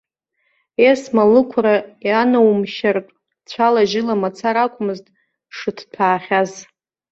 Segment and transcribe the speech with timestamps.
[0.91, 1.75] Есма, лықәра
[2.07, 3.13] иаанаумшьартә,
[3.49, 5.05] цәала-жьыла мацара акәмызт
[5.49, 6.51] дшыҭҭәаахьаз.